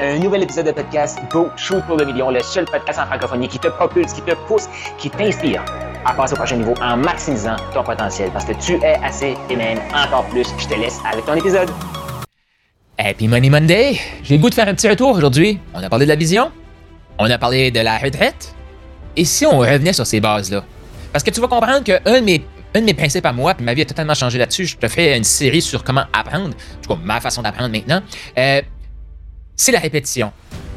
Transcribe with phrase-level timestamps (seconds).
[0.00, 3.46] Un nouvel épisode de podcast Go Shoot pour le million, le seul podcast en francophonie
[3.46, 5.64] qui te propulse, qui te pousse, qui t'inspire
[6.04, 9.54] à passer au prochain niveau en maximisant ton potentiel parce que tu es assez et
[9.54, 10.48] même encore plus.
[10.58, 11.70] Je te laisse avec ton épisode.
[12.98, 14.00] Happy Money Monday!
[14.24, 15.60] J'ai le goût de faire un petit retour aujourd'hui.
[15.74, 16.50] On a parlé de la vision,
[17.20, 18.52] on a parlé de la retraite.
[19.16, 20.64] Et si on revenait sur ces bases-là?
[21.12, 23.64] Parce que tu vas comprendre qu'un de mes, un de mes principes à moi, puis
[23.64, 24.66] ma vie a totalement changé là-dessus.
[24.66, 28.00] Je te fais une série sur comment apprendre, en tout cas ma façon d'apprendre maintenant.
[28.36, 28.60] Euh,
[29.56, 30.32] c'est la répétition.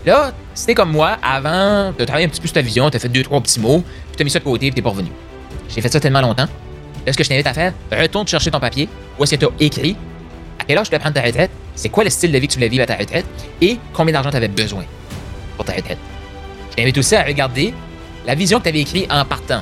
[0.06, 3.00] Là, c'était comme moi, avant de travailler un petit peu sur ta vision, tu as
[3.00, 4.90] fait deux, trois petits mots, puis tu as mis ça de côté, puis t'es pas
[4.90, 5.10] revenu.
[5.70, 6.48] J'ai fait ça tellement longtemps.
[7.06, 8.88] Là, ce que je t'invite à faire, retourne chercher ton papier,
[9.20, 9.96] où est-ce que tu as écrit,
[10.60, 12.54] à quel âge tu dois prendre ta retraite, c'est quoi le style de vie que
[12.54, 13.26] tu voulais vivre à ta retraite,
[13.62, 14.84] et combien d'argent tu avais besoin
[15.56, 16.00] pour ta retraite.
[16.72, 17.74] Je t'invite aussi à regarder
[18.26, 19.62] la vision que tu avais écrite en partant.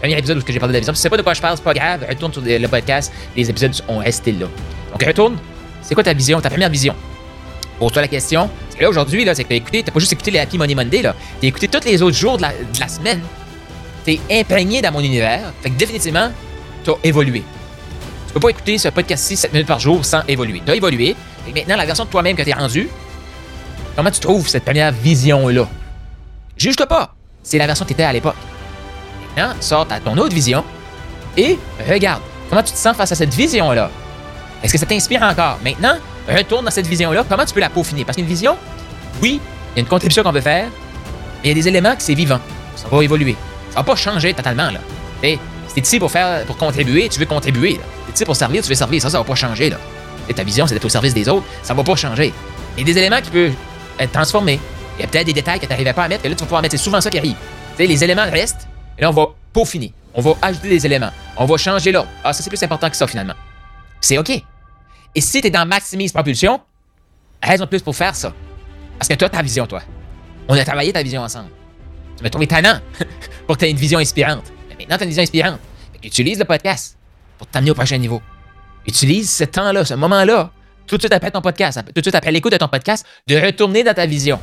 [0.00, 0.94] Premier épisode où j'ai parlé de la vision.
[0.94, 3.12] Si tu sais pas de quoi je parle, c'est pas grave, retourne sur le podcast,
[3.36, 4.46] les épisodes ont resté là.
[4.92, 5.38] Donc retourne,
[5.82, 6.94] c'est quoi ta vision, ta première vision?
[7.84, 8.48] Pose-toi la question.
[8.70, 11.02] Parce là, aujourd'hui, c'est que t'as écouté, t'as pas juste écouté les Happy Money Monday,
[11.02, 11.14] là.
[11.38, 13.20] T'as écouté tous les autres jours de la, de la semaine.
[14.06, 15.52] T'es imprégné dans mon univers.
[15.60, 16.30] Fait que définitivement,
[16.82, 17.42] t'as évolué.
[18.26, 20.62] Tu peux pas écouter ce podcast-ci 7 minutes par jour sans évoluer.
[20.64, 21.14] T'as évolué.
[21.46, 22.88] Et maintenant, la version de toi-même que t'es rendu,
[23.94, 25.68] comment tu trouves cette première vision-là?
[26.56, 27.14] Juge-toi pas.
[27.42, 28.36] C'est la version que t'étais à l'époque.
[29.36, 30.64] Maintenant, sors à ton autre vision
[31.36, 33.90] et regarde comment tu te sens face à cette vision-là?
[34.64, 35.58] Est-ce que ça t'inspire encore?
[35.62, 37.24] Maintenant, retourne dans cette vision-là.
[37.28, 38.06] Comment tu peux la peaufiner?
[38.06, 38.56] Parce qu'une vision,
[39.20, 39.38] oui,
[39.72, 40.68] il y a une contribution qu'on veut faire,
[41.42, 42.40] mais il y a des éléments que c'est vivant.
[42.74, 43.36] Ça va évoluer.
[43.70, 44.80] Ça va pas changer totalement, là.
[45.22, 47.78] Et si t'es ici pour faire, pour contribuer, tu veux contribuer.
[48.06, 49.02] T'es ici pour servir, tu veux servir.
[49.02, 49.76] Ça, ça va pas changer, là.
[50.30, 51.44] Et ta vision, c'est d'être au service des autres.
[51.62, 52.32] Ça va pas changer.
[52.78, 53.54] Il y a des éléments qui peuvent
[53.98, 54.58] être transformés.
[54.96, 56.40] Il y a peut-être des détails que tu n'arrivais pas à mettre, que là, tu
[56.40, 56.72] vas pouvoir mettre.
[56.72, 57.36] C'est souvent ça qui arrive.
[57.76, 59.92] Tu sais, les éléments restent, et là, on va peaufiner.
[60.14, 61.10] On va ajouter des éléments.
[61.36, 62.08] On va changer l'ordre.
[62.22, 63.34] Ah, ça, c'est plus important que ça, finalement.
[64.00, 64.42] C'est OK.
[65.14, 66.60] Et si tu es dans Maximise Propulsion,
[67.42, 68.34] raison de plus pour faire ça.
[68.98, 69.82] Parce que toi, ta vision, toi.
[70.48, 71.50] On a travaillé ta vision ensemble.
[72.16, 72.78] Tu m'as trouvé talent
[73.46, 74.44] pour que tu aies une vision inspirante.
[74.70, 75.60] Mais maintenant, tu as une vision inspirante.
[76.02, 76.96] utilise le podcast
[77.38, 78.20] pour t'amener au prochain niveau.
[78.86, 80.50] Utilise ce temps-là, ce moment-là,
[80.86, 83.36] tout de suite après ton podcast, tout de suite après l'écoute de ton podcast, de
[83.36, 84.38] retourner dans ta vision.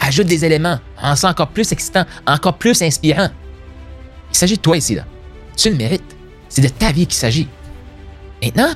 [0.00, 3.28] Ajoute des éléments, en ça encore plus excitant, encore plus inspirant.
[4.30, 5.04] Il s'agit de toi ici, là.
[5.56, 6.16] Tu le mérites.
[6.48, 7.48] C'est de ta vie qu'il s'agit.
[8.42, 8.72] Maintenant,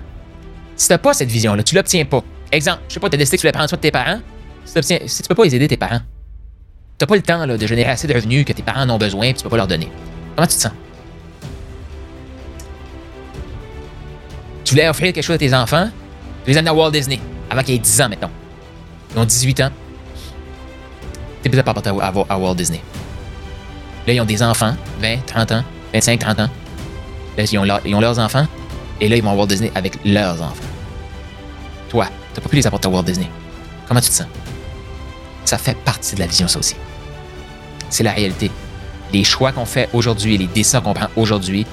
[0.77, 2.23] si t'as pas cette vision-là, tu l'obtiens pas.
[2.53, 4.21] Exemple, je sais pas, t'as décidé que tu voulais prendre soin de tes parents.
[4.65, 6.01] Si, si tu peux pas les aider, tes parents,
[6.99, 8.99] t'as pas le temps là, de générer assez de revenus que tes parents en ont
[8.99, 9.89] besoin et tu peux pas leur donner.
[10.37, 10.73] Comment tu te sens?
[14.65, 15.91] Tu voulais offrir quelque chose à tes enfants,
[16.45, 17.21] tu les amener à Walt Disney
[17.51, 18.31] avant qu'ils aient 10 ans, mettons.
[19.15, 19.71] Ils ont 18 ans.
[21.43, 22.81] T'es peut-être pas à, à Walt Disney.
[24.07, 26.49] Là, ils ont des enfants, 20, 30 ans, 25, 30 ans.
[27.37, 27.45] Là,
[27.85, 28.47] ils ont leurs enfants.
[29.05, 30.65] Et là, ils vont à Walt Disney avec leurs enfants.
[31.91, 33.29] Toi, t'as pas pu les apporter à Walt Disney.
[33.87, 34.27] Comment tu te sens?
[35.45, 36.75] Ça fait partie de la vision, ça aussi.
[37.91, 38.51] C'est la réalité.
[39.13, 41.67] Les choix qu'on fait aujourd'hui et les décisions qu'on prend aujourd'hui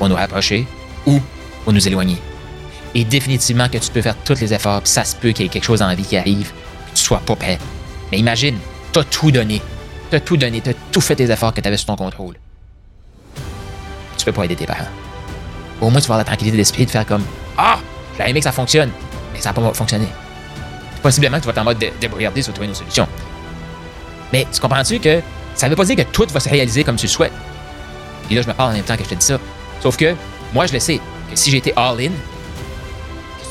[0.00, 0.66] vont nous rapprocher
[1.06, 1.20] ou
[1.64, 2.16] vont nous éloigner.
[2.96, 5.46] Et définitivement que tu peux faire tous les efforts, puis ça se peut qu'il y
[5.46, 7.60] ait quelque chose dans la vie qui arrive, que tu sois pas prêt.
[8.10, 8.58] Mais imagine,
[8.90, 9.62] t'as tout donné.
[10.10, 12.34] T'as tout donné, t'as tout fait tes efforts que t'avais sous ton contrôle.
[14.18, 14.90] Tu peux pas aider tes parents.
[15.82, 17.24] Au moins, tu vas avoir la tranquillité d'esprit de faire comme
[17.58, 17.78] Ah,
[18.16, 18.90] j'ai aimé que ça fonctionne,
[19.34, 20.06] mais ça n'a pas fonctionné.
[21.02, 23.08] Possiblement, tu vas être en mode de, de sur trouver une solution.
[24.32, 25.20] Mais tu comprends-tu que
[25.56, 27.32] ça ne veut pas dire que tout va se réaliser comme tu le souhaites?
[28.30, 29.38] Et là, je me parle en même temps que je te dis ça.
[29.80, 30.14] Sauf que
[30.54, 32.12] moi, je le sais, que si j'étais all-in,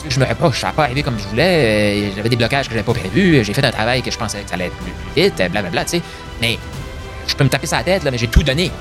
[0.08, 2.74] je me reproche, ça n'a pas arrivé comme je voulais, euh, j'avais des blocages que
[2.74, 4.94] j'avais pas prévus, j'ai fait un travail que je pensais que ça allait être plus,
[5.22, 6.02] vite, blablabla, tu sais.
[6.40, 6.58] Mais
[7.28, 8.72] je peux me taper sa tête, là, mais j'ai tout donné.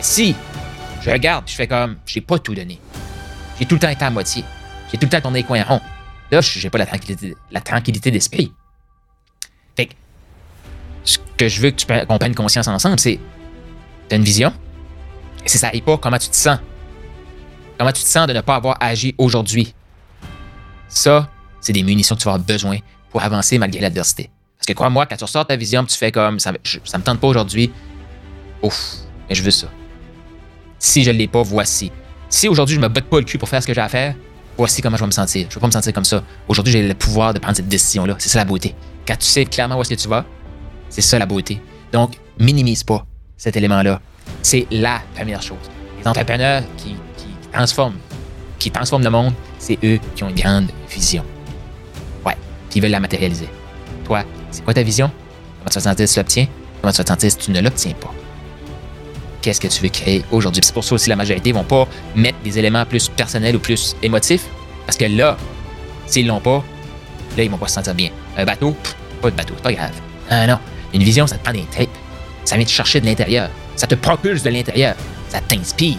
[0.00, 0.36] si
[1.06, 2.80] je regarde, je fais comme, j'ai pas tout donné.
[3.58, 4.44] J'ai tout le temps été à moitié.
[4.90, 5.80] J'ai tout le temps tourné les coins ronds.
[6.32, 8.52] Là, j'ai pas la tranquillité, la tranquillité d'esprit.
[9.76, 9.92] Fait que,
[11.04, 13.20] ce que je veux que tu qu'on prenne conscience ensemble, c'est,
[14.08, 14.52] t'as une vision.
[15.44, 16.58] Et si ça arrive pas, comment tu te sens?
[17.78, 19.74] Comment tu te sens de ne pas avoir agi aujourd'hui?
[20.88, 21.30] Ça,
[21.60, 22.78] c'est des munitions que tu vas avoir besoin
[23.10, 24.28] pour avancer malgré l'adversité.
[24.58, 26.52] Parce que crois-moi, quand tu ressors ta vision, tu fais comme, ça,
[26.84, 27.70] ça me tente pas aujourd'hui,
[28.60, 28.96] ouf,
[29.28, 29.68] mais je veux ça.
[30.78, 31.90] Si je ne l'ai pas, voici.
[32.28, 34.14] Si aujourd'hui je me batte pas le cul pour faire ce que j'ai à faire,
[34.56, 35.46] voici comment je vais me sentir.
[35.48, 36.22] Je ne vais pas me sentir comme ça.
[36.48, 38.16] Aujourd'hui, j'ai le pouvoir de prendre cette décision-là.
[38.18, 38.74] C'est ça la beauté.
[39.06, 40.24] Quand tu sais clairement où est-ce que tu vas,
[40.88, 41.60] c'est ça la beauté.
[41.92, 43.04] Donc, minimise pas
[43.36, 44.00] cet élément-là.
[44.42, 45.58] C'est la première chose.
[46.00, 46.96] Les entrepreneurs qui,
[47.52, 47.98] transforment,
[48.58, 51.24] qui transforment le monde, c'est eux qui ont une grande vision.
[52.24, 52.36] Ouais,
[52.70, 53.48] qui veulent la matérialiser.
[54.04, 55.10] Toi, c'est quoi ta vision?
[55.58, 56.46] Comment tu vas te sentir si tu l'obtiens?
[56.80, 58.12] Comment tu vas te sentir si tu ne l'obtiens pas?
[59.46, 60.60] Qu'est-ce que tu veux créer aujourd'hui.
[60.64, 63.94] C'est pour ça aussi la majorité vont pas mettre des éléments plus personnels ou plus
[64.02, 64.44] émotifs.
[64.86, 65.36] Parce que là,
[66.06, 66.64] s'ils l'ont pas,
[67.36, 68.10] là, ils vont pas se sentir bien.
[68.36, 68.76] Un bateau,
[69.22, 69.92] pas de bateau, c'est pas grave.
[70.30, 70.58] Ah non,
[70.92, 71.90] une vision, ça te prend des tripes.
[72.44, 73.48] Ça vient te chercher de l'intérieur.
[73.76, 74.96] Ça te propulse de l'intérieur.
[75.28, 75.98] Ça t'inspire.